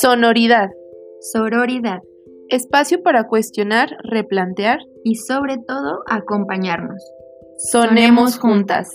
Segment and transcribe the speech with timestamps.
[0.00, 0.70] Sonoridad.
[1.20, 1.98] Sororidad.
[2.48, 4.78] Espacio para cuestionar, replantear.
[5.04, 6.96] Y sobre todo, acompañarnos.
[7.58, 8.88] Sonemos juntas.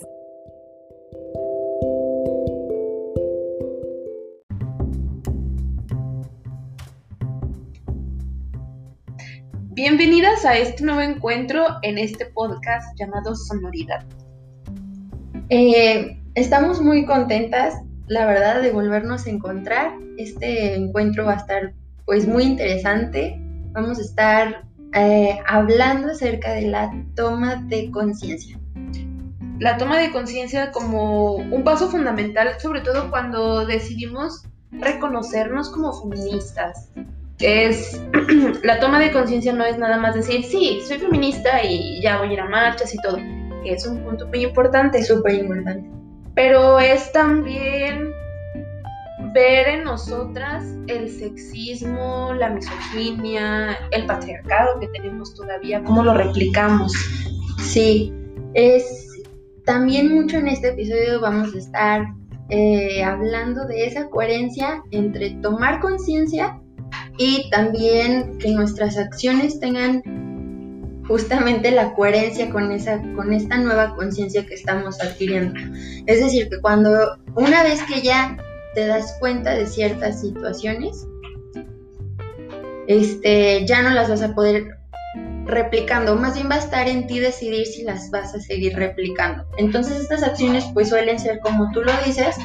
[9.76, 14.04] Bienvenidas a este nuevo encuentro en este podcast llamado Sonoridad.
[15.50, 17.76] Eh, estamos muy contentas,
[18.08, 19.94] la verdad, de volvernos a encontrar.
[20.18, 21.74] Este encuentro va a estar
[22.06, 23.40] pues muy interesante.
[23.72, 28.58] Vamos a estar eh, hablando acerca de la toma de conciencia.
[29.60, 36.92] La toma de conciencia como un paso fundamental, sobre todo cuando decidimos reconocernos como feministas,
[37.38, 38.02] que es
[38.64, 42.30] la toma de conciencia no es nada más decir, sí, soy feminista y ya voy
[42.30, 43.18] a ir a marchas y todo,
[43.64, 45.04] que es un punto muy importante.
[45.04, 45.90] Súper importante.
[46.38, 48.14] Pero es también
[49.34, 56.94] ver en nosotras el sexismo, la misoginia, el patriarcado que tenemos todavía, cómo lo replicamos.
[57.64, 58.14] Sí,
[58.54, 58.86] es
[59.66, 62.06] también mucho en este episodio vamos a estar
[62.50, 66.62] eh, hablando de esa coherencia entre tomar conciencia
[67.18, 70.04] y también que nuestras acciones tengan
[71.08, 75.60] justamente la coherencia con esa con esta nueva conciencia que estamos adquiriendo.
[76.06, 78.38] Es decir, que cuando una vez que ya
[78.74, 81.08] te das cuenta de ciertas situaciones,
[82.88, 84.78] este, ya no las vas a poder
[85.46, 89.46] replicando, más bien va a estar en ti decidir si las vas a seguir replicando.
[89.58, 92.36] Entonces estas acciones pues suelen ser como tú lo dices,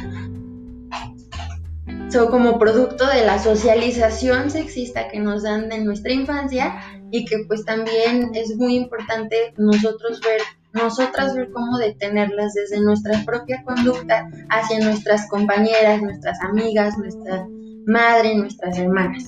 [2.11, 6.81] son como producto de la socialización sexista que nos dan de nuestra infancia
[7.13, 10.41] y que pues también es muy importante nosotros ver,
[10.73, 17.47] nosotras ver cómo detenerlas desde nuestra propia conducta hacia nuestras compañeras, nuestras amigas, nuestra
[17.87, 19.27] madre, nuestras hermanas.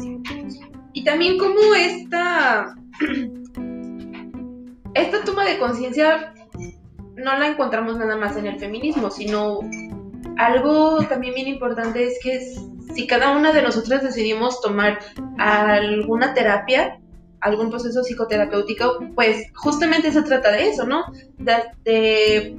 [0.94, 2.74] Y también cómo esta,
[4.94, 6.32] esta toma de conciencia
[7.16, 9.60] no la encontramos nada más en el feminismo, sino
[10.38, 12.40] algo también bien importante es que
[12.94, 15.00] si cada una de nosotras decidimos tomar
[15.36, 16.98] alguna terapia,
[17.44, 21.04] algún proceso psicoterapéutico, pues justamente se trata de eso, ¿no?
[21.38, 22.56] De,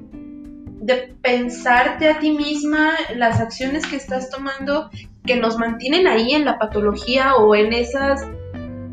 [1.24, 4.92] pensarte a ti misma las acciones que estás tomando
[5.26, 8.22] que nos mantienen ahí en la patología o en esas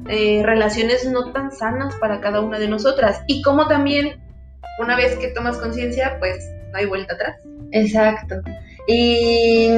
[0.09, 3.21] eh, relaciones no tan sanas para cada una de nosotras.
[3.27, 4.23] Y como también,
[4.79, 6.43] una vez que tomas conciencia, pues
[6.73, 7.37] no hay vuelta atrás.
[7.73, 8.37] Exacto.
[8.89, 9.69] Y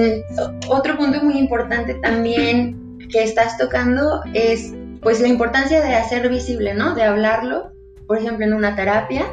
[0.69, 4.73] otro punto muy importante también que estás tocando es
[5.05, 6.95] pues la importancia de hacer visible, ¿no?
[6.95, 7.71] De hablarlo,
[8.07, 9.27] por ejemplo, en una terapia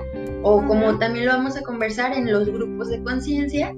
[0.43, 3.73] o como también lo vamos a conversar en los grupos de conciencia,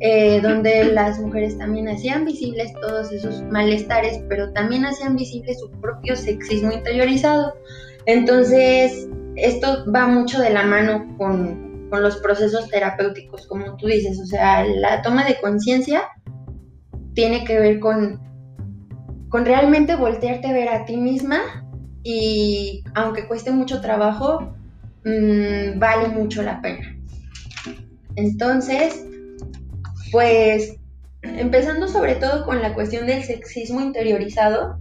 [0.00, 5.70] eh, donde las mujeres también hacían visibles todos esos malestares, pero también hacían visible su
[5.80, 7.54] propio sexismo interiorizado.
[8.06, 9.06] Entonces,
[9.36, 14.26] esto va mucho de la mano con, con los procesos terapéuticos, como tú dices, o
[14.26, 16.08] sea, la toma de conciencia
[17.14, 18.20] tiene que ver con,
[19.34, 21.40] con realmente voltearte a ver a ti misma
[22.04, 24.54] y aunque cueste mucho trabajo,
[25.02, 26.96] mmm, vale mucho la pena.
[28.14, 29.04] Entonces,
[30.12, 30.76] pues
[31.22, 34.78] empezando sobre todo con la cuestión del sexismo interiorizado,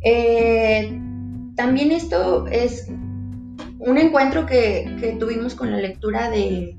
[0.00, 0.98] eh,
[1.54, 6.78] también esto es un encuentro que, tuvimos con la lectura de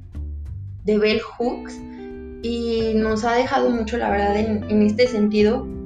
[0.84, 1.79] Bell Hooks
[2.41, 5.76] y nos ha dejado mucho, la verdad, en, este sentido,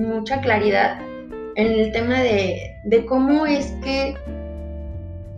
[0.00, 1.00] mucha claridad
[1.56, 4.16] en el tema de, cómo es que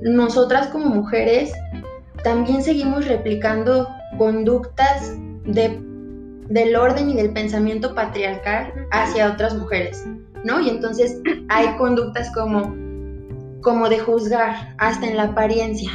[0.00, 1.52] nosotras como mujeres
[2.22, 5.80] también seguimos replicando conductas de,
[6.48, 10.04] del orden y del pensamiento patriarcal hacia otras mujeres,
[10.44, 10.60] ¿no?
[10.60, 12.82] Y entonces hay conductas como
[13.62, 15.90] como de juzgar, hasta en la apariencia.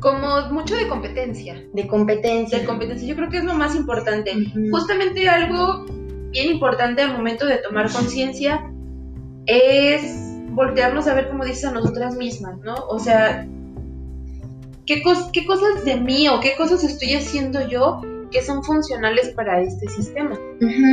[0.00, 1.64] Como mucho de competencia.
[1.72, 2.60] De competencia.
[2.60, 4.32] De competencia, yo creo que es lo más importante.
[4.70, 5.86] Justamente algo
[6.36, 8.70] bien importante al momento de tomar conciencia
[9.46, 12.74] es voltearnos a ver, como dices, a nosotras mismas, ¿no?
[12.88, 13.46] O sea,
[14.84, 15.02] ¿qué,
[15.32, 19.88] qué cosas de mí o qué cosas estoy haciendo yo que son funcionales para este
[19.88, 20.38] sistema,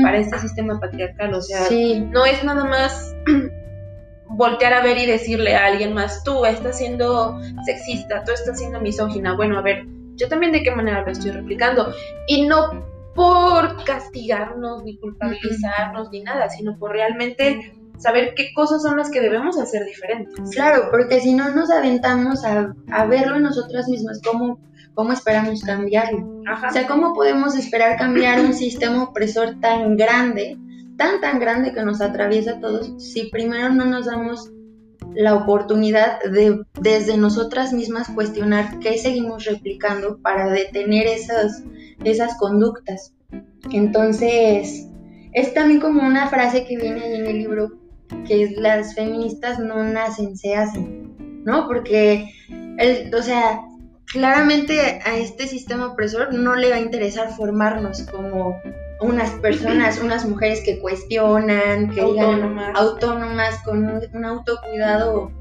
[0.02, 1.34] para este sistema patriarcal.
[1.34, 1.68] O sea,
[2.12, 3.14] no es nada más
[4.30, 8.80] voltear a ver y decirle a alguien más, tú estás siendo sexista, tú estás siendo
[8.80, 9.36] misógina.
[9.36, 9.86] Bueno, a ver,
[10.16, 11.94] yo también de qué manera lo estoy replicando.
[12.28, 18.98] Y no por castigarnos, ni culpabilizarnos, ni nada, sino por realmente saber qué cosas son
[18.98, 20.50] las que debemos hacer diferentes.
[20.52, 24.60] Claro, porque si no nos aventamos a, a verlo nosotras mismas, ¿cómo,
[24.94, 26.42] cómo esperamos cambiarlo?
[26.68, 30.58] O sea, ¿cómo podemos esperar cambiar un sistema opresor tan grande
[30.98, 34.52] tan, tan grande que nos atraviesa a todos si primero no nos damos
[35.16, 41.64] la oportunidad de desde nosotras mismas cuestionar qué seguimos replicando para detener esas,
[42.04, 43.14] esas conductas.
[43.72, 44.88] Entonces,
[45.34, 47.72] es también como una frase que viene ahí en el libro,
[48.28, 51.68] que las feministas no nacen, se hacen, ¿no?
[51.68, 52.30] Porque,
[52.78, 53.62] el, o sea,
[54.06, 58.56] claramente a este sistema opresor no le va a interesar formarnos como
[59.04, 65.32] unas personas, unas mujeres que cuestionan, que autónomas, autónomas con un, autocuidado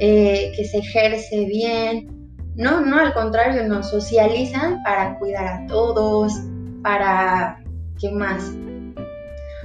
[0.00, 2.08] eh, que se ejerce bien.
[2.56, 6.32] No, no, al contrario, nos socializan para cuidar a todos,
[6.82, 7.62] para,
[8.00, 8.52] ¿qué más?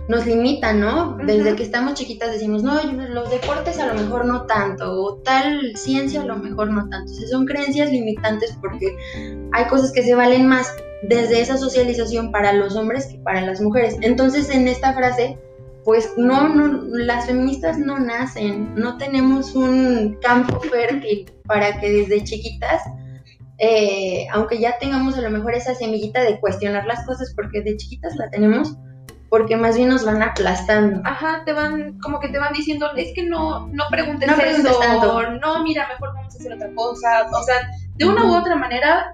[0.07, 1.17] Nos limitan, ¿no?
[1.17, 5.75] Desde que estamos chiquitas decimos, no, los deportes a lo mejor no tanto, o tal
[5.75, 7.11] ciencia a lo mejor no tanto.
[7.11, 8.95] O son creencias limitantes porque
[9.51, 10.71] hay cosas que se valen más
[11.03, 13.97] desde esa socialización para los hombres que para las mujeres.
[14.01, 15.37] Entonces, en esta frase,
[15.85, 22.23] pues no, no, las feministas no nacen, no tenemos un campo fértil para que desde
[22.23, 22.81] chiquitas,
[23.59, 27.77] eh, aunque ya tengamos a lo mejor esa semillita de cuestionar las cosas, porque de
[27.77, 28.75] chiquitas la tenemos,
[29.35, 31.01] porque más bien nos van aplastando.
[31.03, 34.79] Ajá, te van, como que te van diciendo, es que no, no preguntes no eso,
[35.41, 39.11] no, mira, mejor vamos a hacer otra cosa, o sea, de una u otra manera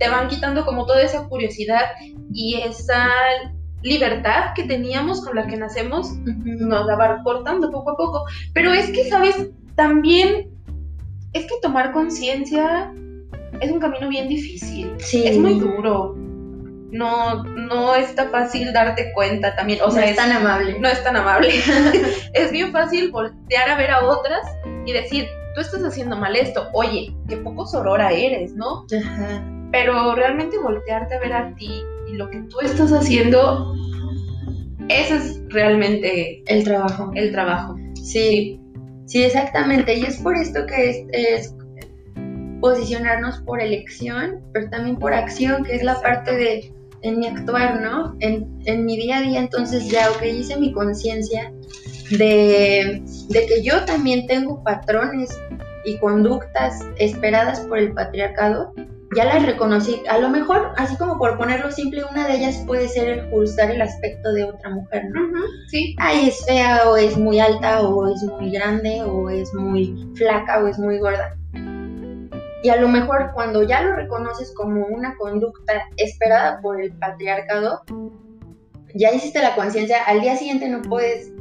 [0.00, 1.92] te van quitando como toda esa curiosidad
[2.32, 3.06] y esa
[3.82, 8.24] libertad que teníamos con la que nacemos, nos la va cortando poco a poco.
[8.54, 9.48] Pero es que, ¿sabes?
[9.76, 10.50] También
[11.34, 12.92] es que tomar conciencia
[13.60, 14.92] es un camino bien difícil.
[14.98, 15.24] Sí.
[15.24, 16.16] Es muy duro.
[16.92, 19.80] No, no está fácil darte cuenta también.
[19.82, 20.78] O sea, es tan amable.
[20.78, 21.50] No es tan amable.
[22.34, 24.46] es bien fácil voltear a ver a otras
[24.86, 26.68] y decir, tú estás haciendo mal esto.
[26.74, 28.86] Oye, qué poco sorora eres, ¿no?
[28.94, 29.42] Ajá
[29.72, 33.74] pero realmente voltearte a ver a ti y lo que tú estás haciendo,
[34.88, 37.10] ese es realmente el trabajo.
[37.14, 37.74] El trabajo.
[37.94, 38.60] Sí,
[39.06, 39.96] sí, exactamente.
[39.96, 41.56] Y es por esto que es,
[42.60, 46.72] posicionarnos por elección, pero también por acción, que es la parte de
[47.02, 48.16] en mi actuar, ¿no?
[48.20, 51.52] En, en, mi día a día, entonces ya, ok, hice mi conciencia
[52.10, 55.30] de, de que yo también tengo patrones
[55.84, 58.72] y conductas esperadas por el patriarcado
[59.14, 60.02] ya las reconocí.
[60.08, 63.70] A lo mejor, así como por ponerlo simple, una de ellas puede ser el juzgar
[63.70, 65.20] el aspecto de otra mujer, ¿no?
[65.68, 65.94] sí.
[65.98, 70.62] Ay, es fea, o es muy alta, o es muy grande, o es muy flaca,
[70.62, 71.36] o es muy gorda.
[72.62, 77.82] Y a lo mejor cuando ya lo reconoces como una conducta esperada por el patriarcado,
[78.94, 81.32] ya hiciste la conciencia, al día siguiente no puedes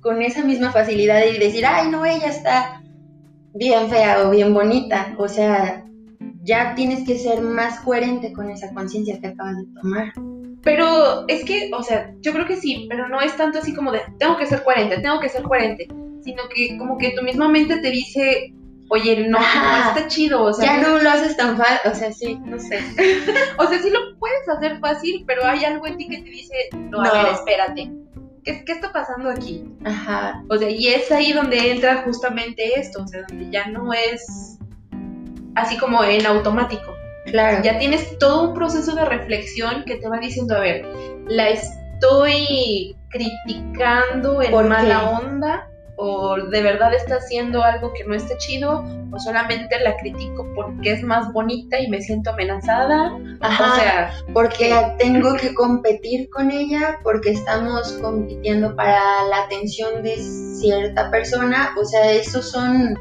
[0.00, 2.82] con esa misma facilidad y decir, ay, no, ella está
[3.54, 5.14] bien fea o bien bonita.
[5.18, 5.84] O sea,
[6.42, 10.12] ya tienes que ser más coherente con esa conciencia que acabas de tomar.
[10.62, 13.92] Pero es que, o sea, yo creo que sí, pero no es tanto así como
[13.92, 15.86] de, tengo que ser coherente, tengo que ser coherente,
[16.22, 18.52] sino que como que tu misma mente te dice,
[18.88, 20.64] oye, no, no está chido, o sea.
[20.64, 22.78] Ya no lo haces tan fácil, o sea, sí, no sé.
[23.58, 26.54] o sea, sí lo puedes hacer fácil, pero hay algo en ti que te dice,
[26.72, 27.90] no, a ver, espérate.
[28.44, 29.64] ¿Qué, ¿Qué está pasando aquí?
[29.84, 30.44] Ajá.
[30.48, 34.58] O sea, y es ahí donde entra justamente esto, o sea, donde ya no es
[35.56, 36.94] así como en automático.
[37.26, 37.62] Claro.
[37.64, 40.86] Ya tienes todo un proceso de reflexión que te va diciendo, a ver,
[41.26, 48.36] la estoy criticando en mala onda o de verdad está haciendo algo que no está
[48.36, 53.18] chido o solamente la critico porque es más bonita y me siento amenazada.
[53.40, 59.00] Ajá, o sea, porque tengo que competir con ella, porque estamos compitiendo para
[59.30, 62.98] la atención de cierta persona, o sea, esos son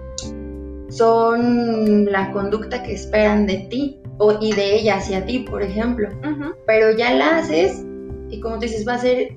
[0.90, 6.10] son la conducta que esperan de ti o, y de ella hacia ti, por ejemplo.
[6.66, 7.84] Pero ya la haces
[8.30, 9.36] y como tú dices, va a ser,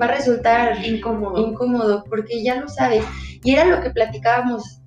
[0.00, 1.46] va a resultar incómodo.
[1.46, 3.04] incómodo porque ya lo sabes.
[3.42, 4.80] Y era lo que platicábamos.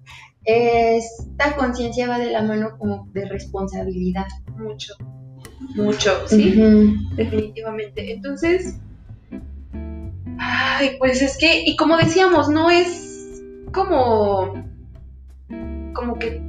[0.45, 4.27] Esta conciencia va de la mano como de responsabilidad.
[4.57, 4.93] Mucho,
[5.75, 6.53] mucho, sí,
[7.15, 8.11] definitivamente.
[8.11, 8.79] Entonces,
[10.37, 13.41] ay, pues es que, y como decíamos, no es
[13.71, 14.53] como
[15.93, 16.41] como que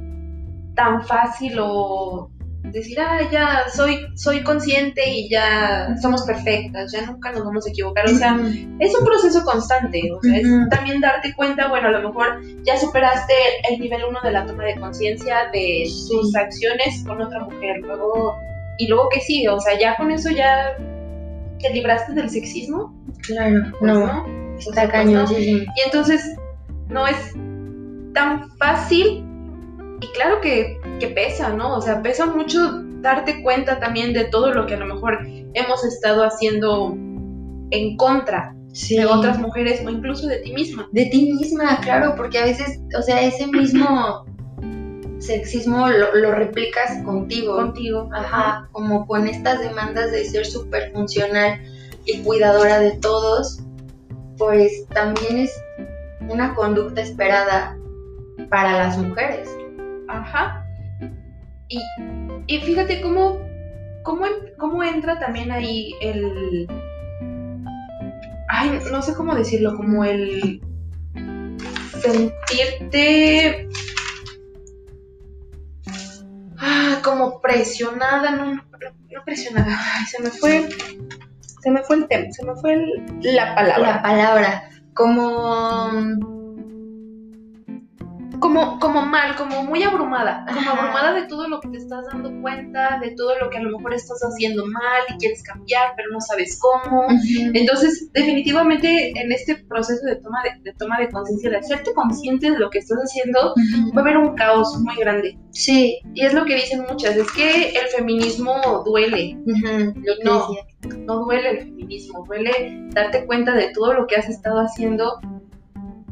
[0.75, 2.29] tan fácil o
[2.71, 7.69] decir, ah, ya soy, soy consciente y ya somos perfectas, ya nunca nos vamos a
[7.69, 8.05] equivocar.
[8.05, 8.37] O sea,
[8.79, 10.01] es un proceso constante.
[10.11, 13.33] O sea, es también darte cuenta, bueno, a lo mejor ya superaste
[13.69, 17.77] el nivel uno de la toma de conciencia de tus acciones con otra mujer.
[17.81, 18.35] Luego,
[18.77, 20.77] y luego que sí, o sea, ya con eso ya
[21.59, 22.93] te libraste del sexismo.
[23.21, 24.25] Claro, pues no,
[24.59, 26.35] Está cañón, Y entonces
[26.87, 27.33] no es
[28.13, 29.25] tan fácil
[30.01, 30.77] y claro que,
[31.15, 31.75] pesa, ¿no?
[31.75, 35.19] O sea, pesa mucho darte cuenta también de todo lo que a lo mejor
[35.53, 36.95] hemos estado haciendo
[37.71, 38.55] en contra.
[38.89, 40.89] de otras mujeres o incluso de ti misma.
[40.91, 44.25] De ti misma, claro, porque a veces, o sea, ese mismo
[45.19, 47.55] sexismo lo, replicas contigo.
[47.55, 48.09] Contigo.
[48.13, 51.61] Ajá, como con estas demandas de ser súper funcional
[52.05, 53.59] y cuidadora de todos,
[54.37, 55.53] pues también es
[56.29, 57.77] una conducta esperada
[58.49, 59.49] para las mujeres.
[60.07, 60.64] Ajá.
[61.67, 61.79] Y,
[62.47, 63.39] y fíjate cómo,
[64.03, 64.25] cómo,
[64.57, 66.67] cómo entra también ahí el...
[68.49, 70.61] Ay, no sé cómo decirlo, como el
[72.01, 73.67] sentirte
[76.57, 78.63] ah, como presionada, no, no,
[79.25, 80.69] presionada, Ay, se me fue,
[81.61, 82.77] se me fue el tema, se me fue
[83.23, 83.95] la palabra.
[83.95, 86.34] La palabra, como
[88.39, 92.31] como, como mal, como muy abrumada, como abrumada de todo lo que te estás dando
[92.41, 96.09] cuenta, de todo lo que a lo mejor estás haciendo mal y quieres cambiar, pero
[96.11, 97.07] no sabes cómo.
[97.53, 102.59] Entonces, definitivamente en este proceso de toma de, toma de conciencia, de hacerte consciente de
[102.59, 103.53] lo que estás haciendo,
[103.95, 105.37] va a haber un caos muy grande.
[105.51, 105.99] Sí.
[106.13, 109.37] Y es lo que dicen muchas, es que el feminismo duele.
[110.23, 110.49] no,
[110.99, 115.19] no duele el feminismo, duele darte cuenta de todo lo que has estado haciendo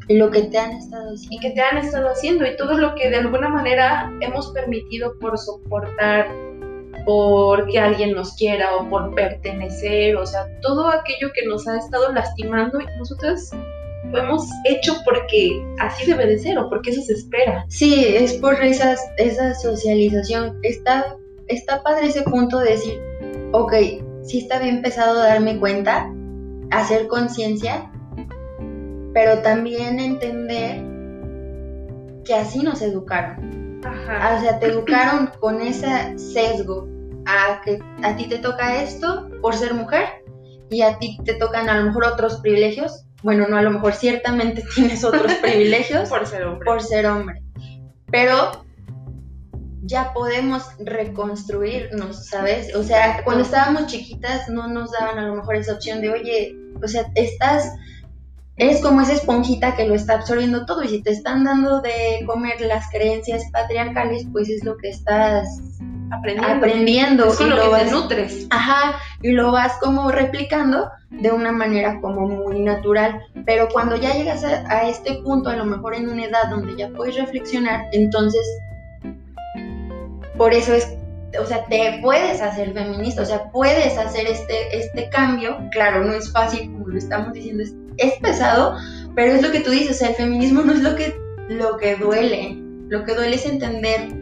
[0.09, 1.35] lo que te han estado haciendo.
[1.35, 5.17] Y que te han estado haciendo y todo lo que de alguna manera hemos permitido
[5.19, 6.27] por soportar,
[7.05, 11.77] por que alguien nos quiera o por pertenecer, o sea, todo aquello que nos ha
[11.77, 13.51] estado lastimando y nosotras
[14.11, 17.65] lo hemos hecho porque así debe de ser o porque eso se espera.
[17.69, 20.59] Sí, es por esas, esa socialización.
[20.63, 21.17] Está,
[21.47, 23.01] está padre ese punto de decir,
[23.53, 23.73] ok,
[24.21, 26.13] sí está bien pesado darme cuenta,
[26.71, 27.91] hacer conciencia,
[29.13, 30.81] pero también entender
[32.25, 33.81] que así nos educaron.
[33.85, 34.37] Ajá.
[34.37, 36.87] O sea, te educaron con ese sesgo
[37.25, 40.23] a que a ti te toca esto por ser mujer
[40.69, 43.05] y a ti te tocan a lo mejor otros privilegios.
[43.21, 46.65] Bueno, no, a lo mejor ciertamente tienes otros privilegios por ser hombre.
[46.65, 47.41] Por ser hombre.
[48.11, 48.63] Pero
[49.83, 52.73] ya podemos reconstruirnos, ¿sabes?
[52.75, 56.55] O sea, cuando estábamos chiquitas no nos daban a lo mejor esa opción de, oye,
[56.81, 57.69] o sea, estás
[58.57, 62.23] es como esa esponjita que lo está absorbiendo todo y si te están dando de
[62.25, 65.47] comer las creencias patriarcales, pues es lo que estás
[66.11, 68.47] aprendiendo, aprendiendo es y lo, que te nutres.
[68.51, 74.13] Ajá, y lo vas como replicando de una manera como muy natural, pero cuando ya
[74.13, 77.87] llegas a, a este punto, a lo mejor en una edad donde ya puedes reflexionar,
[77.91, 78.45] entonces
[80.37, 80.87] por eso es
[81.39, 85.57] o sea, te puedes hacer feminista, o sea, puedes hacer este, este cambio.
[85.71, 88.77] Claro, no es fácil, como lo estamos diciendo, es es pesado,
[89.15, 91.15] pero es lo que tú dices, o sea, el feminismo no es lo que,
[91.49, 92.57] lo que duele,
[92.89, 94.13] lo que duele es entender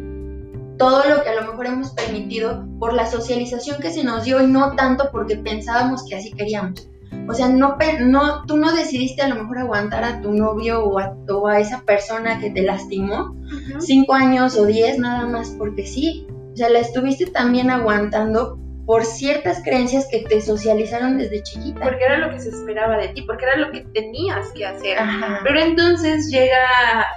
[0.78, 4.42] todo lo que a lo mejor hemos permitido por la socialización que se nos dio
[4.42, 6.90] y no tanto porque pensábamos que así queríamos.
[7.28, 11.00] O sea, no, no, tú no decidiste a lo mejor aguantar a tu novio o
[11.00, 13.36] a, o a esa persona que te lastimó
[13.80, 16.25] cinco años o diez nada más porque sí.
[16.54, 18.58] O sea, la estuviste también aguantando
[18.91, 21.79] por ciertas creencias que te socializaron desde chiquita.
[21.79, 24.98] Porque era lo que se esperaba de ti, porque era lo que tenías que hacer.
[25.45, 26.60] Pero entonces llega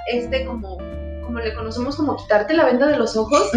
[0.06, 0.78] este como,
[1.24, 3.50] como le conocemos como quitarte la venda de los ojos.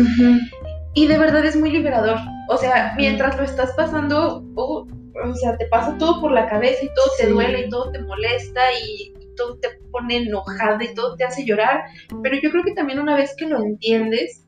[0.96, 2.18] Y de verdad es muy liberador.
[2.50, 4.88] O sea, mientras lo estás pasando, o
[5.36, 8.62] sea, te pasa todo por la cabeza y todo te duele y todo te molesta
[8.84, 11.84] y, y todo te pone enojada y todo te hace llorar.
[12.24, 14.44] Pero yo creo que también una vez que lo entiendes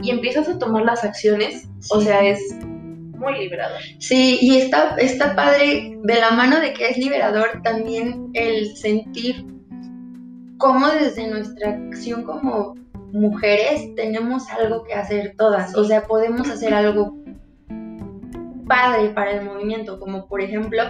[0.00, 2.40] y empiezas a tomar las acciones, o sea, es
[3.20, 3.78] muy liberador.
[3.98, 9.46] Sí, y está, está padre de la mano de que es liberador también el sentir
[10.58, 12.74] cómo desde nuestra acción como
[13.12, 17.20] mujeres tenemos algo que hacer todas, o sea, podemos hacer algo
[18.70, 20.80] padre para el movimiento, como por ejemplo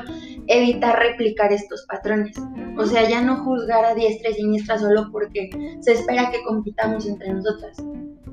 [0.48, 2.36] evitar replicar estos patrones.
[2.76, 5.48] O sea, ya no juzgar a diestra y siniestra solo porque
[5.80, 7.78] se espera que compitamos entre nosotras.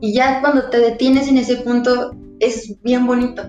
[0.01, 3.43] Y ya cuando te detienes en ese punto es bien bonito,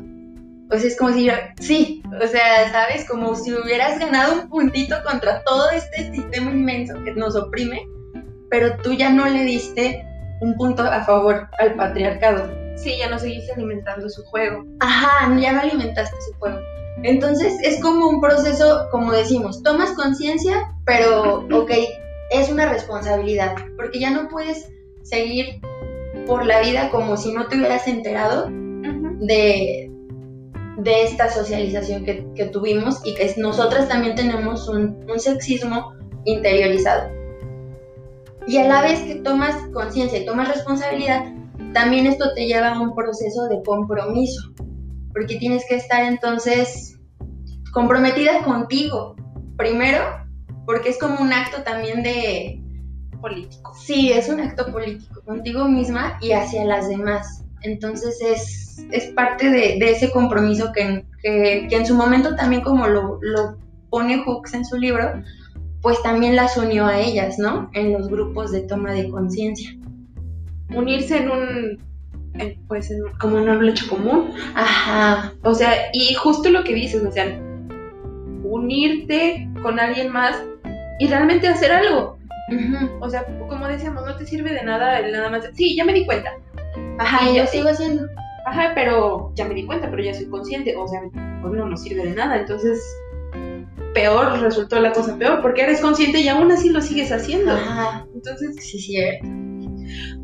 [0.68, 3.06] pues es como si, sí, o sea, ¿sabes?
[3.08, 7.86] Como si hubieras ganado un puntito contra todo este sistema inmenso que nos oprime,
[8.50, 10.04] pero tú ya no le diste
[10.40, 12.50] un punto a favor al patriarcado.
[12.76, 14.64] Sí, ya no seguiste alimentando su juego.
[14.80, 16.58] Ajá, ya no alimentaste su juego.
[17.02, 21.70] Entonces es como un proceso, como decimos, tomas conciencia, pero ok,
[22.30, 24.68] es una responsabilidad, porque ya no puedes
[25.02, 25.60] seguir
[26.26, 29.90] por la vida como si no te hubieras enterado de,
[30.78, 35.92] de esta socialización que, tuvimos y que nosotras también tenemos un, sexismo
[36.24, 37.10] interiorizado.
[38.46, 41.24] Y a la vez que tomas conciencia y tomas responsabilidad,
[41.74, 44.52] también esto te lleva a un proceso de compromiso,
[45.12, 46.98] porque tienes que estar entonces
[47.72, 49.16] comprometida contigo,
[49.56, 50.04] Primero,
[50.64, 52.62] porque es como un acto también de...
[53.20, 53.74] Político.
[53.74, 57.44] Sí, es un acto político contigo misma y hacia las demás.
[57.62, 63.18] Entonces es, es parte de, ese compromiso que, que, en su momento también como lo,
[63.20, 63.58] lo
[63.90, 65.22] pone Hooks en su libro,
[65.82, 67.70] pues también las unió a ellas, ¿no?
[67.72, 69.70] En los grupos de toma de conciencia.
[70.74, 71.78] Unirse en un,
[72.66, 74.32] pues, en, como un hecho común.
[74.54, 75.32] Ajá.
[75.42, 77.40] O sea, y justo lo que dices, o sea,
[78.42, 80.42] unirte con alguien más
[80.98, 82.18] y realmente hacer algo.
[83.00, 85.44] O sea, como decíamos, no te sirve de nada el nada más.
[85.54, 86.32] Sí, ya me di cuenta.
[86.98, 88.06] Ajá, y yo sigo haciendo.
[88.46, 90.76] Ajá, pero ya me di cuenta, pero ya soy consciente.
[90.76, 91.00] O sea,
[91.42, 92.38] pues no nos sirve de nada.
[92.38, 92.80] Entonces,
[93.94, 97.52] peor resultó la cosa peor, porque eres consciente y aún así lo sigues haciendo.
[97.52, 98.06] Ajá.
[98.14, 99.26] Entonces, sí, cierto.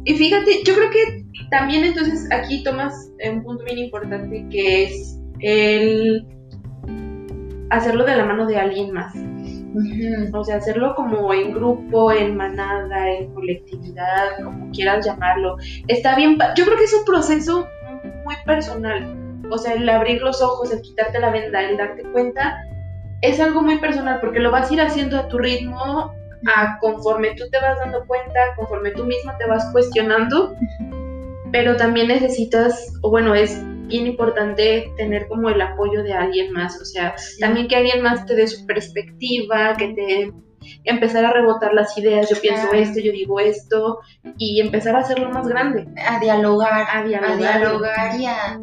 [0.04, 5.18] Y fíjate, yo creo que también entonces aquí tomas un punto bien importante que es
[5.40, 6.26] el
[7.70, 9.14] hacerlo de la mano de alguien más.
[10.32, 15.56] O sea, hacerlo como en grupo, en manada, en colectividad, como quieras llamarlo.
[15.88, 17.66] Está bien, yo creo que es un proceso
[18.24, 19.16] muy personal.
[19.50, 22.56] O sea, el abrir los ojos, el quitarte la venda, el darte cuenta,
[23.22, 26.12] es algo muy personal porque lo vas a ir haciendo a tu ritmo,
[26.46, 30.54] a conforme tú te vas dando cuenta, conforme tú misma te vas cuestionando,
[31.52, 36.80] pero también necesitas, o bueno, es bien importante tener como el apoyo de alguien más,
[36.80, 40.32] o sea, también que alguien más te dé su perspectiva, que te
[40.84, 44.00] empezar a rebotar las ideas, yo pienso esto, yo digo esto,
[44.38, 45.86] y empezar a hacerlo más grande.
[46.06, 48.60] A dialogar, a dialogar, a dialogar y a...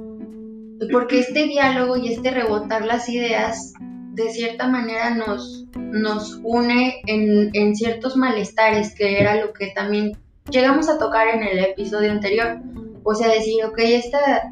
[0.91, 3.73] Porque este diálogo y este rebotar las ideas,
[4.13, 10.17] de cierta manera nos, nos une en, en ciertos malestares, que era lo que también
[10.49, 12.59] llegamos a tocar en el episodio anterior.
[13.03, 14.51] O sea, decir, ok, esta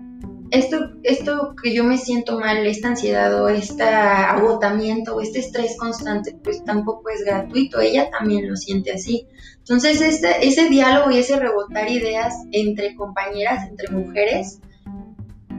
[0.51, 5.77] esto, esto que yo me siento mal, esta ansiedad o este agotamiento o este estrés
[5.77, 9.27] constante, pues tampoco es gratuito, ella también lo siente así.
[9.59, 14.59] Entonces, este, ese diálogo y ese rebotar ideas entre compañeras, entre mujeres,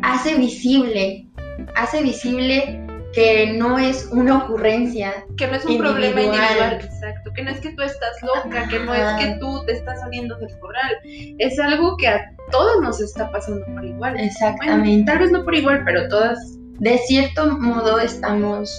[0.02, 1.28] hace visible,
[1.76, 5.26] hace visible que no es una ocurrencia.
[5.36, 7.32] Que no es un problema individual, exacto.
[7.32, 10.36] Que no es que tú estás loca, que no es que tú te estás saliendo
[10.36, 10.96] del corral.
[11.38, 12.20] Es algo que a
[12.50, 14.18] todos nos está pasando por igual.
[14.18, 15.04] Exactamente.
[15.04, 16.38] tal vez no por igual, pero todas.
[16.78, 18.74] De cierto modo estamos.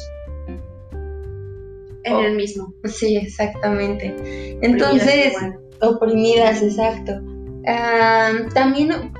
[2.04, 2.74] En el mismo.
[2.86, 4.58] Sí, exactamente.
[4.62, 5.34] Entonces,
[5.82, 7.22] oprimidas, exacto.
[8.54, 9.14] también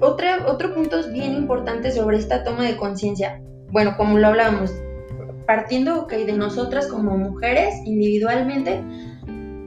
[0.00, 4.72] otro punto bien importante sobre esta toma de conciencia bueno, como lo hablábamos,
[5.46, 8.82] partiendo de nosotras como mujeres individualmente,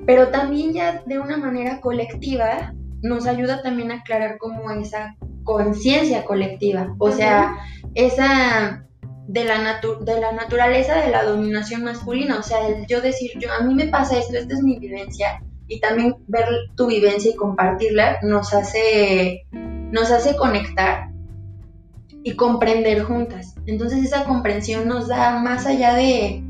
[0.05, 6.23] pero también ya de una manera colectiva nos ayuda también a aclarar como esa conciencia
[6.23, 7.55] colectiva, o sea,
[7.95, 8.85] esa
[9.27, 13.51] de la, de la naturaleza de la dominación masculina, o sea, el yo decir, yo
[13.51, 17.35] a mí me pasa esto, esta es mi vivencia, y también ver tu vivencia y
[17.35, 21.10] compartirla nos hace, nos hace conectar
[22.23, 23.55] y comprender juntas.
[23.65, 26.43] Entonces esa comprensión nos da, más allá de,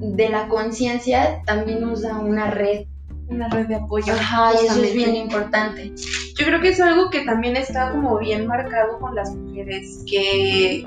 [0.00, 2.86] de la conciencia, también nos da una red.
[3.28, 4.12] Una red de apoyo.
[4.12, 5.92] Ajá, y eso es bien importante.
[6.38, 10.86] Yo creo que es algo que también está como bien marcado con las mujeres, que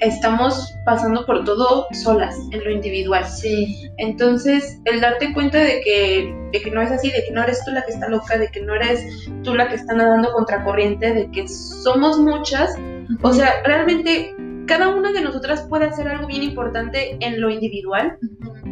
[0.00, 3.24] estamos pasando por todo solas, en lo individual.
[3.24, 3.88] Sí.
[3.96, 7.64] Entonces, el darte cuenta de que, de que no es así, de que no eres
[7.64, 11.14] tú la que está loca, de que no eres tú la que está nadando contracorriente,
[11.14, 12.76] de que somos muchas
[13.20, 14.34] o sea, realmente
[14.66, 18.18] cada una de nosotras puede hacer algo bien importante en lo individual,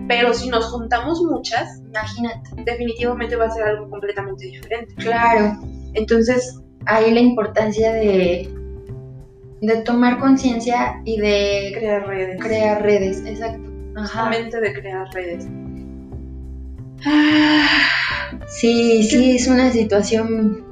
[0.08, 4.94] pero si nos juntamos muchas, imagínate, definitivamente va a ser algo completamente diferente.
[4.96, 5.58] Claro.
[5.94, 8.48] Entonces, ahí la importancia de,
[9.60, 12.40] de tomar conciencia y de crear redes.
[12.40, 13.68] Crear redes, exacto.
[13.96, 15.46] Justamente de crear redes.
[18.46, 20.64] Sí, sí, es una situación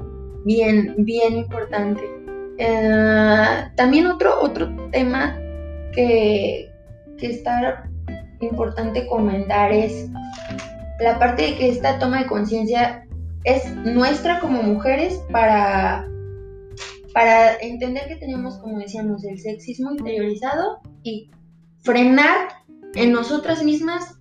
[0.45, 2.18] bien, bien importante.
[2.59, 5.37] Eh, también otro, otro tema
[5.93, 6.69] que,
[7.17, 7.89] que está
[8.41, 10.09] importante comentar es
[10.99, 13.07] la parte de que esta toma de conciencia
[13.45, 16.05] es nuestra como mujeres para,
[17.13, 21.31] para entender que tenemos, como decíamos, el sexismo interiorizado y
[21.79, 22.49] frenar
[22.95, 24.19] en nosotras mismas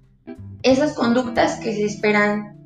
[0.63, 2.57] esas conductas que se esperan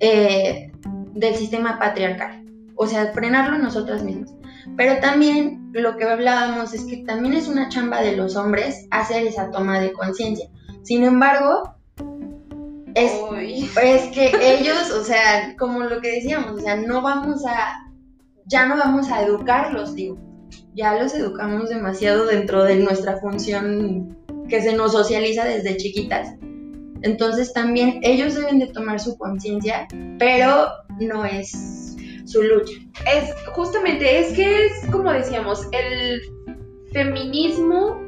[0.00, 0.70] eh,
[1.14, 2.44] del sistema patriarcal.
[2.76, 4.34] O sea, frenarlo en nosotras mismas.
[4.76, 9.26] Pero también lo que hablábamos es que también es una chamba de los hombres hacer
[9.26, 10.48] esa toma de conciencia.
[10.82, 11.74] Sin embargo,
[12.94, 13.12] es,
[13.82, 17.90] es que ellos, o sea, como lo que decíamos, o sea, no vamos a,
[18.46, 20.18] ya no vamos a educarlos, digo,
[20.74, 24.16] ya los educamos demasiado dentro de nuestra función
[24.48, 26.34] que se nos socializa desde chiquitas.
[27.02, 29.86] Entonces también ellos deben de tomar su conciencia,
[30.18, 30.68] pero
[31.00, 31.83] no es
[32.24, 32.74] su lucha.
[33.12, 36.20] Es justamente, es que es como decíamos, el
[36.92, 38.00] feminismo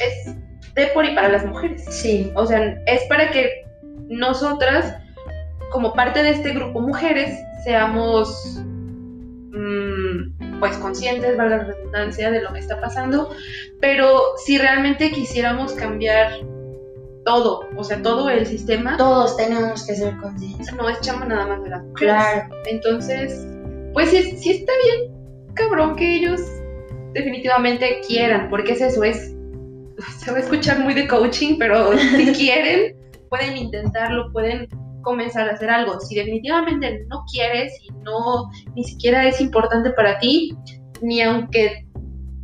[0.00, 0.34] es
[0.74, 1.84] de por y para las mujeres.
[1.88, 2.30] Sí.
[2.34, 3.64] O sea, es para que
[4.08, 4.94] nosotras,
[5.72, 8.60] como parte de este grupo mujeres, seamos
[9.52, 13.30] mm, pues conscientes, valga la redundancia, de lo que está pasando.
[13.80, 16.32] Pero si realmente quisiéramos cambiar
[17.24, 18.96] todo, o sea, todo el sistema.
[18.96, 20.72] Todos tenemos que ser conscientes.
[20.74, 22.14] No es chamba nada más de las mujeres.
[22.14, 22.54] Claro.
[22.66, 23.46] Entonces,
[23.92, 25.12] pues sí, sí está bien,
[25.54, 26.40] cabrón, que ellos
[27.12, 29.34] definitivamente quieran, porque es eso, es.
[30.18, 32.96] Se va a escuchar muy de coaching, pero si quieren,
[33.28, 34.68] pueden intentarlo, pueden
[35.02, 36.00] comenzar a hacer algo.
[36.00, 40.56] Si definitivamente no quieres y no ni siquiera es importante para ti,
[41.02, 41.86] ni aunque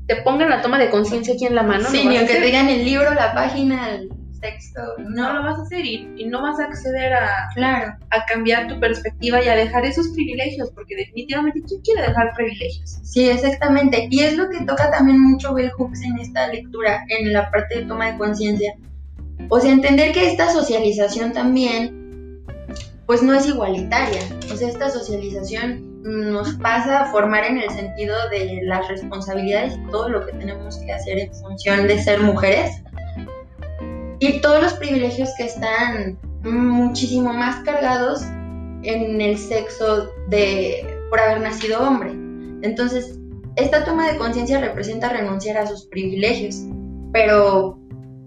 [0.06, 2.40] te pongan la toma de conciencia aquí en la mano, Sí, no ni aunque te
[2.40, 4.08] digan el libro, la página, el
[4.40, 4.80] texto.
[4.98, 7.94] no lo vas a hacer y, y no vas a acceder a, claro.
[8.10, 12.98] a cambiar tu perspectiva y a dejar esos privilegios, porque definitivamente ¿quién quiere dejar privilegios?
[13.02, 14.08] Sí, exactamente.
[14.10, 17.80] Y es lo que toca también mucho Bell Hooks en esta lectura, en la parte
[17.80, 18.74] de toma de conciencia.
[19.48, 22.44] O sea, entender que esta socialización también,
[23.06, 24.20] pues no es igualitaria.
[24.52, 29.90] O sea, esta socialización nos pasa a formar en el sentido de las responsabilidades y
[29.90, 32.82] todo lo que tenemos que hacer en función de ser mujeres.
[34.18, 38.22] Y todos los privilegios que están muchísimo más cargados
[38.82, 42.10] en el sexo de por haber nacido hombre.
[42.62, 43.18] Entonces,
[43.56, 46.62] esta toma de conciencia representa renunciar a sus privilegios,
[47.12, 47.78] pero,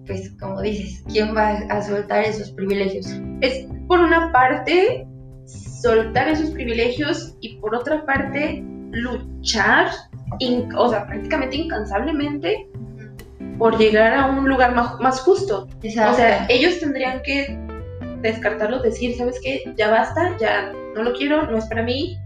[0.05, 3.07] pues, como dices, ¿quién va a soltar esos privilegios?
[3.41, 5.07] Es por una parte
[5.45, 9.89] soltar esos privilegios y por otra parte luchar,
[10.77, 12.67] o sea, prácticamente incansablemente
[13.59, 15.67] por llegar a un lugar más, más justo.
[15.77, 17.59] O sea, ellos tendrían que
[18.21, 19.63] descartarlo, decir, ¿sabes qué?
[19.77, 22.17] Ya basta, ya no lo quiero, no es para mí.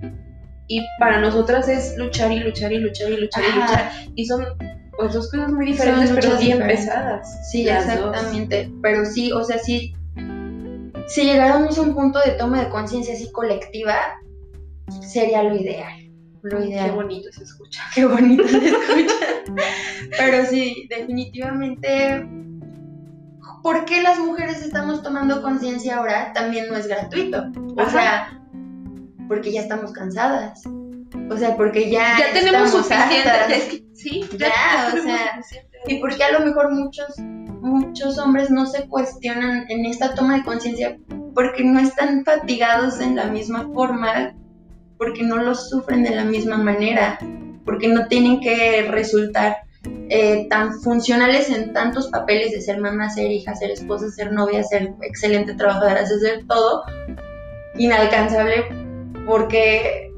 [0.67, 3.91] Y para nosotras es luchar y luchar y luchar y luchar y luchar.
[4.15, 4.45] Y son
[4.95, 6.85] pues dos cosas muy diferentes, pero bien diferentes.
[6.85, 7.51] pesadas.
[7.51, 7.73] Sí, dos.
[7.75, 8.71] exactamente.
[8.81, 9.93] Pero sí, o sea, sí.
[11.07, 13.95] Si llegáramos a un punto de toma de conciencia así colectiva,
[15.01, 16.02] sería lo ideal.
[16.43, 17.81] Lo Qué bonito se escucha.
[17.95, 19.15] Qué bonito se escucha.
[20.17, 22.27] Pero sí, definitivamente.
[23.61, 26.33] ¿Por qué las mujeres estamos tomando conciencia ahora?
[26.33, 27.45] También no es gratuito.
[27.77, 27.89] O Ajá.
[27.91, 28.41] sea,
[29.29, 30.61] porque ya estamos cansadas.
[31.29, 32.17] O sea, porque ya.
[32.19, 33.29] Ya tenemos estamos suficiente.
[33.29, 33.57] hartas.
[33.57, 35.39] es que- sí, ya, o sea.
[35.87, 40.43] Y porque a lo mejor muchos, muchos hombres no se cuestionan en esta toma de
[40.43, 40.97] conciencia
[41.33, 44.33] porque no están fatigados en la misma forma,
[44.97, 47.19] porque no los sufren de la misma manera,
[47.65, 49.57] porque no tienen que resultar
[50.09, 54.63] eh, tan funcionales en tantos papeles de ser mamá, ser hija, ser esposa, ser novia,
[54.63, 56.83] ser excelente trabajadora, ser todo
[57.75, 58.65] inalcanzable
[59.25, 60.11] porque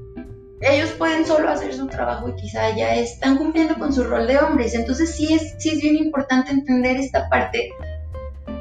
[0.61, 4.37] ellos pueden solo hacer su trabajo y quizá ya están cumpliendo con su rol de
[4.37, 4.73] hombres.
[4.73, 7.69] Entonces sí es, sí es bien importante entender esta parte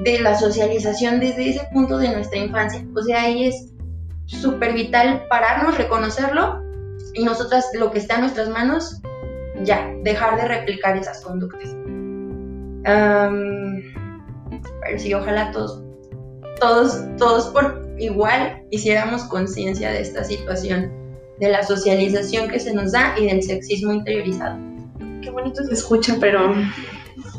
[0.03, 2.85] de la socialización desde ese punto de nuestra infancia.
[2.95, 3.74] O sea, ahí es
[4.27, 6.63] súper vital pararnos, reconocerlo
[7.15, 9.01] y nosotras lo que está en nuestras manos,
[9.63, 11.71] ya, dejar de replicar esas conductas.
[12.87, 13.83] Am,
[14.83, 15.83] pero sí, ojalá todos,
[16.61, 20.93] todos, todos por igual hiciéramos conciencia de esta situación,
[21.39, 24.59] de la socialización que se nos da y del sexismo interiorizado.
[25.23, 26.55] Qué bonito se escucha, pero.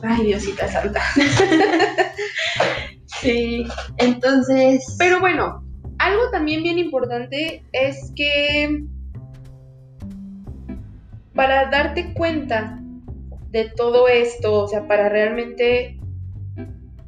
[0.04, 1.02] Ay, Diosita Santa.
[3.21, 3.65] Sí,
[3.98, 5.64] entonces, Pero bueno,
[6.06, 8.84] algo también bien importante es que
[11.34, 12.80] para darte cuenta
[13.50, 16.00] de todo esto, o sea, para realmente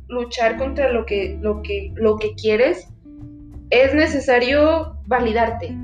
[0.07, 2.87] luchar contra lo que, lo que, lo que quieres,
[3.69, 5.75] es necesario validarte.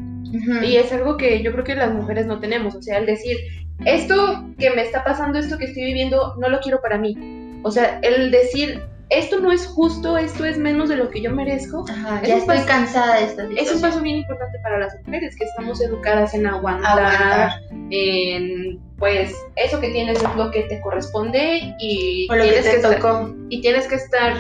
[0.64, 2.74] Y es algo que yo creo que las mujeres no tenemos.
[2.74, 3.38] O sea, el decir,
[3.86, 7.62] esto que me está pasando, esto que estoy viviendo, no lo quiero para mí.
[7.62, 8.82] O sea, el decir,
[9.18, 12.60] esto no es justo, esto es menos de lo que yo merezco, ajá, ya estoy
[12.60, 13.82] cansada de esta es un situación.
[13.82, 17.52] paso bien importante para las mujeres, que estamos educadas en aguantar, Aguantar.
[17.92, 22.66] en, pues, eso que tienes es lo que te corresponde y, O lo que tienes,
[22.66, 23.36] te que estar, tocó.
[23.50, 24.34] y tienes que estar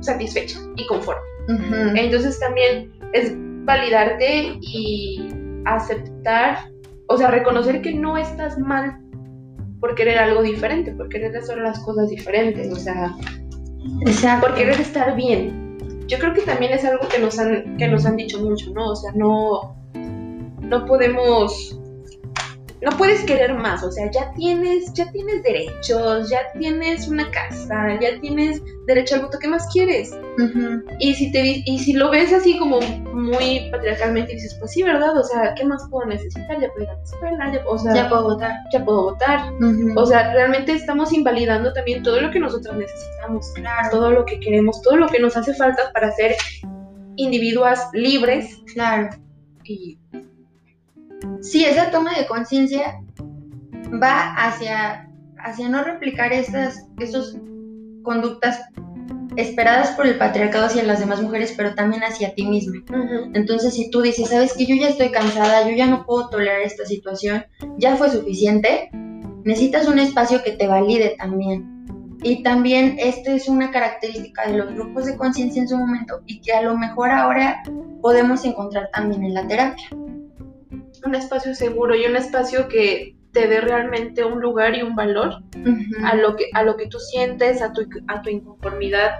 [0.00, 1.22] satisfecha y conforme.
[1.96, 3.32] Entonces también es
[3.64, 5.28] validarte y
[5.64, 6.70] aceptar,
[7.08, 8.98] o sea, reconocer que no estás mal
[9.80, 13.14] por querer algo diferente, por querer hacer las cosas diferentes, o sea,
[14.02, 14.46] Exacto.
[14.46, 15.78] por querer estar bien.
[16.06, 18.90] Yo creo que también es algo que nos han, que nos han dicho mucho, ¿no?
[18.90, 19.76] O sea, no,
[20.60, 21.79] no podemos
[22.82, 27.98] no puedes querer más, o sea, ya tienes, ya tienes derechos, ya tienes una casa,
[28.00, 30.10] ya tienes derecho al voto, ¿qué más quieres?
[30.98, 32.80] Y si te y si lo ves así como
[33.12, 35.16] muy patriarcalmente dices, pues sí, ¿verdad?
[35.18, 36.58] O sea, ¿qué más puedo necesitar?
[36.60, 38.52] Ya puedo ir a la escuela, ya, o sea, ya puedo votar.
[38.72, 39.52] Ya puedo votar.
[39.96, 43.90] O sea, realmente estamos invalidando también todo lo que nosotros necesitamos, Claro.
[43.90, 46.34] todo lo que queremos, todo lo que nos hace falta para ser
[47.16, 49.10] individuas libres Claro.
[49.64, 49.98] y
[51.40, 53.00] Sí, esa toma de conciencia
[54.02, 57.36] va hacia, hacia no replicar estas, estas
[58.02, 58.60] conductas
[59.36, 62.82] esperadas por el patriarcado hacia las demás mujeres, pero también hacia ti misma.
[63.34, 66.60] Entonces, si tú dices, sabes que yo ya estoy cansada, yo ya no puedo tolerar
[66.60, 67.44] esta situación,
[67.78, 68.90] ya fue suficiente,
[69.44, 71.78] necesitas un espacio que te valide también.
[72.22, 76.42] Y también esta es una característica de los grupos de conciencia en su momento y
[76.42, 77.62] que a lo mejor ahora
[78.02, 79.88] podemos encontrar también en la terapia.
[81.04, 85.34] Un espacio seguro y un espacio que te dé realmente un lugar y un valor
[86.04, 89.12] a lo que a lo que tú sientes, a tu a tu inconformidad,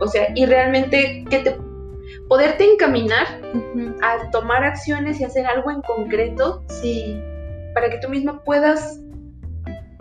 [0.00, 1.56] o sea, y realmente que te
[2.28, 3.26] poderte encaminar
[4.02, 7.20] a tomar acciones y hacer algo en concreto Sí,
[7.74, 9.00] para que tú misma puedas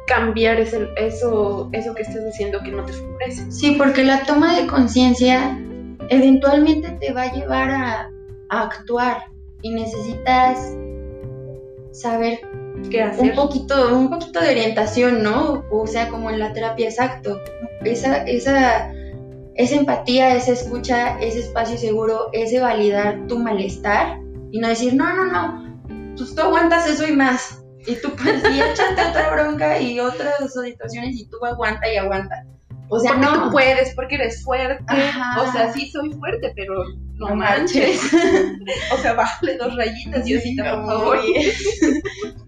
[0.08, 3.52] cambiar ese- eso eso que estás haciendo que no te favorece.
[3.52, 5.58] sí, porque la toma de conciencia
[6.10, 8.10] eventualmente te va a llevar a,
[8.50, 9.24] a actuar
[9.64, 10.78] y necesitas
[11.96, 12.40] saber
[12.90, 13.36] ¿Qué un hacer?
[13.36, 15.64] poquito, un poquito de orientación, ¿no?
[15.72, 17.42] O sea, como en la terapia, exacto.
[17.84, 18.92] Esa, esa,
[19.56, 24.20] esa empatía, esa escucha, ese espacio seguro, ese validar tu malestar
[24.52, 27.62] y no decir, no, no, no, pues tú aguantas eso y más.
[27.88, 32.46] Y tú pues y échate otra bronca y otras situaciones y tú aguanta y aguanta.
[32.90, 33.44] O sea, porque no.
[33.46, 34.84] tú puedes, porque eres fuerte.
[34.88, 35.42] Ajá.
[35.42, 36.76] O sea, sí soy fuerte, pero
[37.16, 38.00] no, No manches.
[38.94, 41.20] o sea, bájale dos rayitas, Diosita, por favor.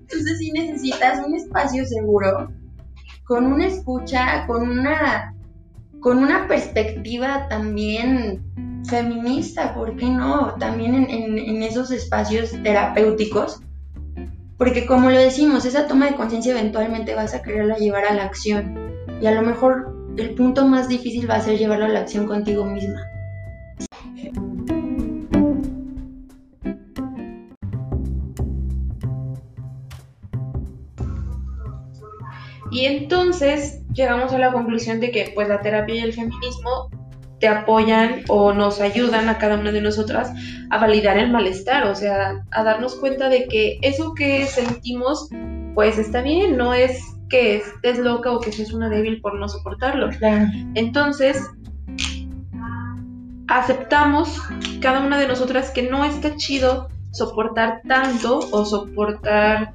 [0.02, 2.52] Entonces sí necesitas un espacio seguro,
[3.26, 5.34] con una escucha, con una,
[6.00, 8.44] con una perspectiva también
[8.88, 10.56] feminista, ¿por qué no?
[10.60, 13.60] También en, en- en esos espacios terapéuticos.
[14.58, 18.24] Porque como lo decimos, esa toma de conciencia eventualmente vas a quererla llevar a la
[18.24, 18.76] acción.
[19.22, 22.26] Y a lo mejor el punto más difícil va a ser llevarlo a la acción
[22.26, 23.00] contigo misma.
[32.72, 36.90] Y entonces llegamos a la conclusión de que pues la terapia y el feminismo
[37.40, 40.32] te apoyan o nos ayudan a cada una de nosotras
[40.70, 45.30] a validar el malestar, o sea, a darnos cuenta de que eso que sentimos
[45.76, 49.48] pues está bien, no es que estés loca o que seas una débil por no
[49.50, 50.10] soportarlo.
[50.10, 50.48] Claro.
[50.76, 51.42] Entonces,
[53.48, 54.42] aceptamos
[54.82, 59.74] cada una de nosotras que no está chido soportar tanto o soportar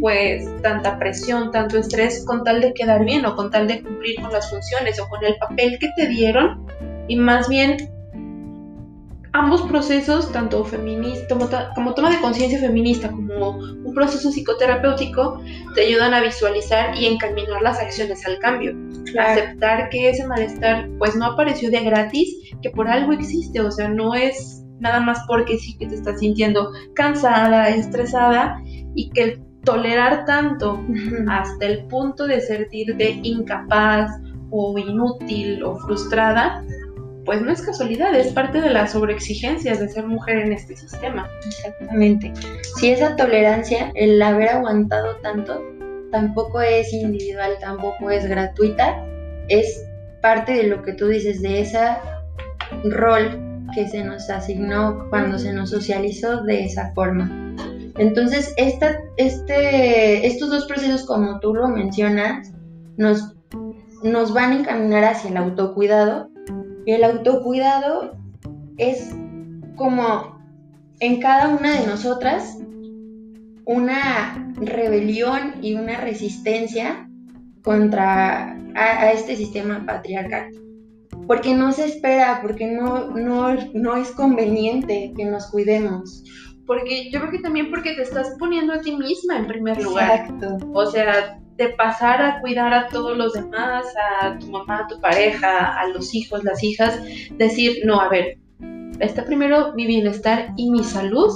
[0.00, 4.20] pues tanta presión, tanto estrés con tal de quedar bien o con tal de cumplir
[4.20, 6.66] con las funciones o con el papel que te dieron
[7.08, 7.90] y más bien
[9.32, 11.36] ambos procesos, tanto feminista
[11.74, 15.40] como, toma de conciencia feminista como un proceso psicoterapéutico,
[15.74, 18.74] te ayudan a visualizar y encaminar las acciones al cambio.
[19.18, 23.88] Aceptar que ese malestar pues no apareció de gratis, que por algo existe, o sea,
[23.88, 28.60] no es nada más porque sí que te estás sintiendo cansada, estresada
[28.94, 30.82] y que el tolerar tanto
[31.28, 34.10] hasta el punto de sentirte incapaz
[34.50, 36.64] o inútil o frustrada,
[37.24, 41.28] pues no es casualidad, es parte de las sobreexigencias de ser mujer en este sistema.
[41.46, 42.32] Exactamente.
[42.76, 45.62] Si esa tolerancia, el haber aguantado tanto,
[46.10, 49.04] tampoco es individual, tampoco es gratuita,
[49.48, 49.84] es
[50.22, 51.78] parte de lo que tú dices, de ese
[52.84, 53.38] rol
[53.74, 57.30] que se nos asignó cuando se nos socializó de esa forma.
[57.98, 62.52] Entonces, esta, este, estos dos procesos, como tú lo mencionas,
[62.96, 63.34] nos,
[64.02, 66.30] nos van a encaminar hacia el autocuidado.
[66.86, 68.18] El autocuidado
[68.76, 69.14] es
[69.76, 70.38] como
[71.00, 72.58] en cada una de nosotras
[73.64, 77.08] una rebelión y una resistencia
[77.62, 80.50] contra a este sistema patriarcal.
[81.26, 86.24] Porque no se espera, porque no, no, no es conveniente que nos cuidemos.
[86.66, 90.20] Porque yo creo que también porque te estás poniendo a ti misma en primer lugar.
[90.20, 90.58] Exacto.
[90.72, 93.84] O sea, de pasar a cuidar a todos los demás,
[94.22, 96.98] a tu mamá, a tu pareja, a los hijos, las hijas,
[97.36, 98.38] decir, no, a ver,
[99.00, 101.30] está primero mi bienestar y mi salud.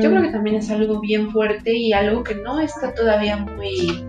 [0.00, 4.04] Yo creo que también es algo bien fuerte y algo que no está todavía muy,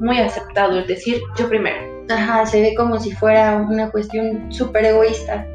[0.00, 1.96] muy aceptado, el decir yo primero.
[2.08, 5.46] Ajá, se ve como si fuera una cuestión súper egoísta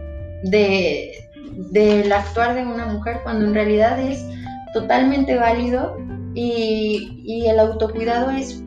[0.44, 1.12] de,
[1.70, 4.26] del actuar de una mujer, cuando en realidad es
[4.74, 5.98] totalmente válido
[6.34, 8.64] y, y el autocuidado es,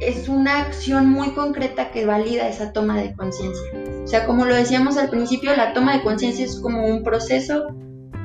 [0.00, 3.70] es una acción muy concreta que valida esa toma de conciencia.
[4.04, 7.68] O sea, como lo decíamos al principio, la toma de conciencia es como un proceso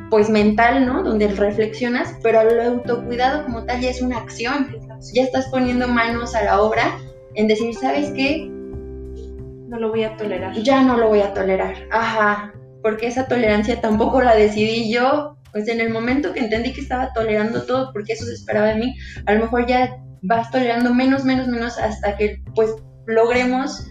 [0.10, 1.02] pues mental, ¿no?
[1.04, 4.78] Donde reflexionas, pero el autocuidado como tal ya es una acción.
[5.14, 7.00] Ya estás poniendo manos a la obra
[7.34, 8.48] en decir, ¿sabes qué?
[8.48, 10.54] No lo voy a tolerar.
[10.62, 11.88] Ya no lo voy a tolerar.
[11.92, 12.54] Ajá.
[12.84, 15.38] Porque esa tolerancia tampoco la decidí yo.
[15.52, 18.76] Pues en el momento que entendí que estaba tolerando todo, porque eso se esperaba de
[18.76, 18.96] mí,
[19.28, 22.74] a lo mejor ya vas tolerando menos, menos, menos hasta que pues
[23.06, 23.88] logremos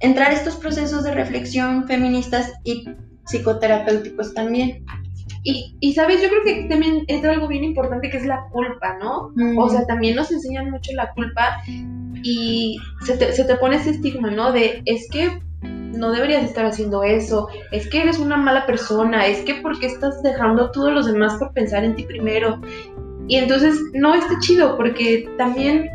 [0.00, 2.84] entrar a estos procesos de reflexión feministas y
[3.24, 4.84] psicoterapéuticos también.
[5.44, 8.96] Y, y, sabes, yo creo que también entra algo bien importante que es la culpa,
[8.98, 9.32] ¿no?
[9.58, 11.62] O sea, también nos enseñan mucho la culpa
[12.22, 14.52] y se te, se te pone ese estigma, ¿no?
[14.52, 15.42] De es que
[15.92, 20.22] no deberías estar haciendo eso, es que eres una mala persona, es que porque estás
[20.22, 22.60] dejando a todos los demás por pensar en ti primero.
[23.28, 25.88] Y entonces no está chido porque también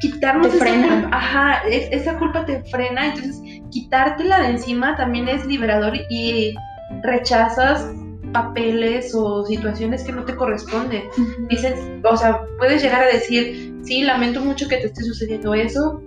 [0.00, 0.86] quitarnos te frena.
[0.86, 6.54] Esa culpa, ajá, esa culpa te frena, entonces quitártela de encima también es liberador y
[7.02, 7.90] rechazas
[8.32, 11.04] papeles o situaciones que no te corresponden.
[11.48, 11.74] Dices,
[12.04, 16.02] o sea, puedes llegar a decir, sí, lamento mucho que te esté sucediendo eso,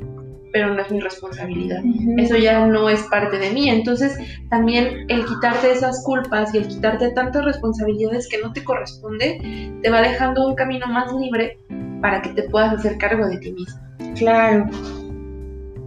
[0.52, 1.82] pero no es mi responsabilidad.
[2.18, 3.70] Eso ya no es parte de mí.
[3.70, 4.18] Entonces,
[4.50, 9.90] también el quitarte esas culpas y el quitarte tantas responsabilidades que no te corresponde, te
[9.90, 11.58] va dejando un camino más libre
[12.02, 13.80] para que te puedas hacer cargo de ti mismo.
[14.16, 14.66] Claro.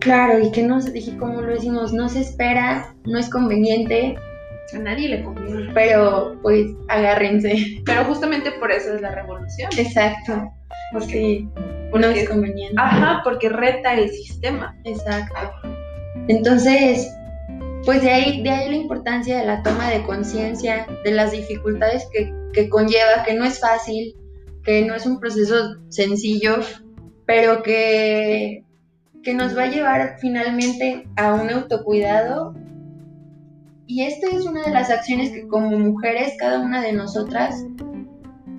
[0.00, 4.16] Claro, y que no se dije como lo decimos, no se espera, no es conveniente,
[4.74, 5.70] a nadie le conviene.
[5.72, 7.80] Pero pues agárrense.
[7.84, 9.70] Pero justamente por eso es la revolución.
[9.76, 10.50] Exacto.
[10.92, 11.46] Porque,
[11.92, 12.74] no es conveniente.
[12.76, 14.76] Ajá, porque reta el sistema.
[14.84, 15.36] Exacto.
[16.28, 17.08] Entonces,
[17.84, 22.08] pues de ahí, de ahí la importancia de la toma de conciencia, de las dificultades
[22.12, 24.16] que, que conlleva, que no es fácil,
[24.62, 26.58] que no es un proceso sencillo,
[27.26, 28.64] pero que,
[29.22, 32.54] que nos va a llevar finalmente a un autocuidado
[33.86, 37.64] y esta es una de las acciones que como mujeres, cada una de nosotras,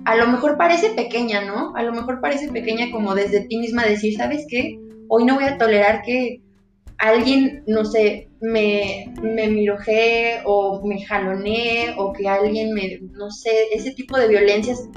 [0.06, 1.74] a lo mejor parece pequeña, ¿no?
[1.74, 4.78] A lo mejor parece pequeña como desde ti misma decir, ¿sabes qué?
[5.08, 6.42] Hoy no voy a tolerar que
[6.98, 13.50] alguien, no sé, me, me mirojee o me jalonee o que alguien me, no sé,
[13.72, 14.88] ese tipo de violencias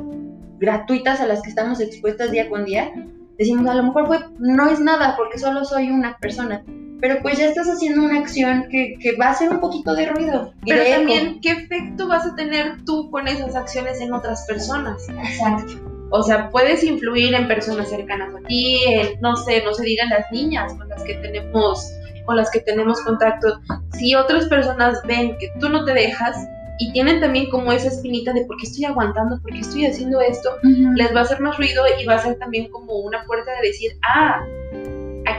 [0.60, 2.94] gratuitas a las que estamos expuestas día con día.
[3.40, 6.64] Decimos, a lo mejor fue, no es nada porque solo soy una persona
[7.00, 10.54] pero pues ya estás haciendo una acción que, va a hacer un poquito de ruido.
[10.66, 15.08] Pero también, ¿qué efecto vas a tener tú con esas acciones en otras personas?
[15.10, 15.74] Exacto.
[16.12, 18.80] O sea, puedes influir en personas cercanas a ti,
[19.22, 21.92] no sé, no se digan las niñas con las que tenemos
[22.26, 23.60] con las que tenemos contacto.
[23.98, 26.38] Si otras personas ven que tú no te dejas
[26.78, 30.22] y tienen también como esa espinita de por qué estoy aguantando, por qué estoy haciendo
[30.22, 30.52] esto,
[30.96, 33.68] les va a hacer más ruido y va a ser también como una puerta de
[33.68, 34.46] decir, ah,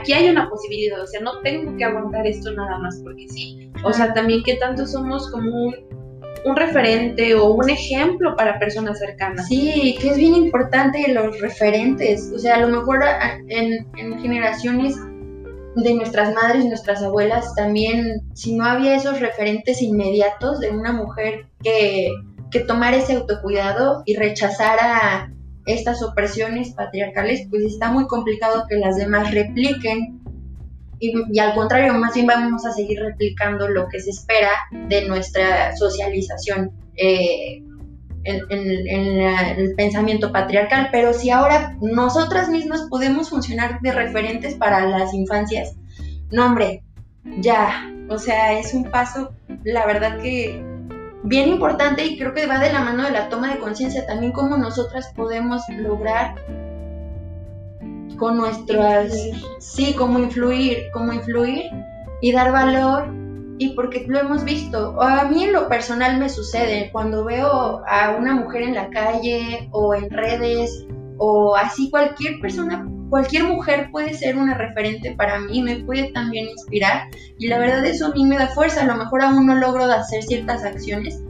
[0.01, 3.71] aquí hay una posibilidad, o sea, no tengo que aguantar esto nada más porque sí.
[3.83, 5.75] O sea, también que tanto somos como un,
[6.55, 9.47] referente o un ejemplo para personas cercanas.
[9.47, 12.31] Sí, que es bien importante los referentes.
[12.35, 13.03] O sea, a lo mejor
[13.47, 14.95] en, en generaciones
[15.75, 21.45] de nuestras madres, nuestras abuelas, también, si no había esos referentes inmediatos de una mujer
[21.63, 22.11] que,
[22.49, 25.31] que tomara ese autocuidado y rechazara
[25.73, 30.19] estas opresiones patriarcales, pues está muy complicado que las demás repliquen.
[30.99, 34.51] Y, al contrario, más bien vamos a seguir replicando lo que se espera
[34.87, 37.63] de nuestra socialización eh,
[38.23, 39.21] en,
[39.59, 40.89] el pensamiento patriarcal.
[40.91, 45.75] Pero si ahora nosotras mismas podemos funcionar de referentes para las infancias,
[46.29, 46.83] no hombre,
[47.39, 50.70] ya, o sea, es un paso, la verdad que
[51.23, 54.31] bien importante y creo que va de la mano de la toma de conciencia también
[54.31, 56.35] cómo nosotras podemos lograr
[58.17, 59.13] con nuestras
[59.59, 61.63] sí cómo influir cómo influir
[62.21, 63.21] y dar valor
[63.61, 64.99] y porque lo hemos visto.
[64.99, 69.69] A mí en lo personal me sucede cuando veo a una mujer en la calle
[69.71, 70.87] o en redes
[71.19, 76.47] o así cualquier persona cualquier mujer puede ser una referente para mí, me puede también
[76.47, 79.55] inspirar y la verdad eso a mí me da fuerza, a lo mejor aún no
[79.55, 81.21] logro hacer ciertas acciones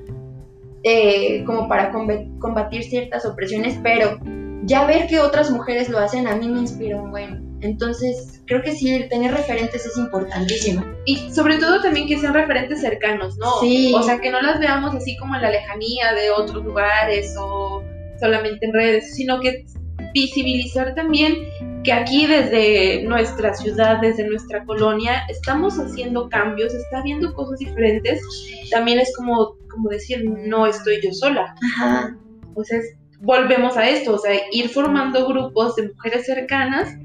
[0.83, 4.19] eh, como para combatir ciertas opresiones, pero
[4.63, 7.51] ya ver que otras mujeres lo hacen a mí me inspira un buen.
[7.61, 10.83] Entonces, creo que sí, tener referentes es importantísimo.
[11.05, 13.59] Y sobre todo también que sean referentes cercanos, ¿no?
[13.59, 13.93] Sí.
[13.95, 17.83] O sea, que no las veamos así como en la lejanía de otros lugares o
[18.19, 19.65] solamente en redes, sino que
[20.13, 21.35] visibilizar también
[21.83, 28.21] que aquí desde nuestra ciudad, desde nuestra colonia, estamos haciendo cambios, está viendo cosas diferentes,
[28.69, 31.55] también es como, como decir, no estoy yo sola.
[31.63, 32.17] Ajá.
[32.47, 36.95] Entonces, volvemos a esto, o sea, ir formando grupos de mujeres cercanas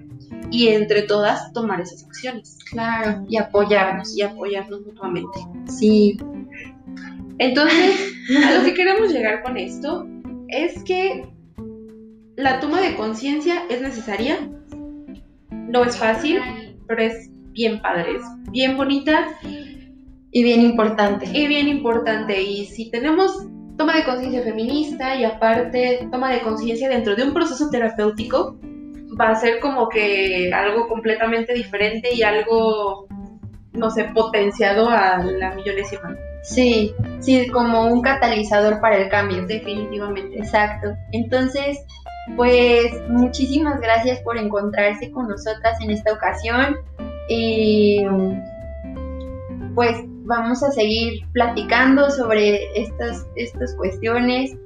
[0.51, 2.59] y entre todas tomar esas acciones.
[2.71, 4.17] Claro, y apoyarnos.
[4.17, 5.39] Y apoyarnos mutuamente.
[5.67, 6.19] Sí.
[7.39, 8.15] Entonces,
[8.45, 10.07] a lo que queremos llegar con esto
[10.49, 11.29] es que
[12.37, 14.51] la toma de conciencia es necesaria,
[15.69, 16.41] no es fácil,
[16.87, 19.29] pero es bien padre, es bien bonita.
[20.31, 21.27] Y bien importante.
[21.33, 22.43] Y bien importante.
[22.43, 23.47] Y si tenemos
[23.77, 28.59] toma de conciencia feminista y aparte toma de conciencia dentro de un proceso terapéutico,
[29.19, 33.07] va a ser como que algo completamente diferente y algo,
[33.73, 36.17] no sé, potenciado a la millonésima.
[36.43, 39.47] Sí, sí, como un catalizador para el cambio.
[39.47, 40.39] Definitivamente.
[40.39, 40.95] Exacto.
[41.13, 41.79] Entonces,
[42.35, 46.77] pues muchísimas gracias por encontrarse con nosotras en esta ocasión.
[47.29, 48.05] Y
[49.75, 54.57] pues vamos a seguir platicando sobre estas, estas cuestiones,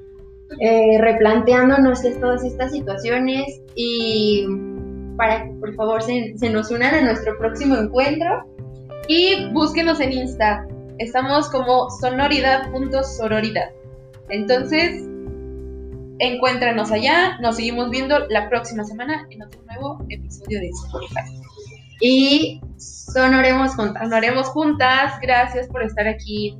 [0.58, 4.46] eh, replanteándonos todas estas situaciones y
[5.16, 8.46] para que por favor se, nos unan a nuestro próximo encuentro.
[9.06, 10.66] Y búsquenos en Insta.
[10.98, 13.70] Estamos como sonoridad.sororidad.
[14.28, 15.09] Entonces,
[16.20, 17.38] encuéntranos allá.
[17.40, 21.20] Nos seguimos viendo la próxima semana en otro nuevo episodio de Spotify.
[22.00, 24.02] Y sonoremos juntas.
[24.04, 25.14] Sonoremos juntas.
[25.20, 26.56] Gracias por estar aquí.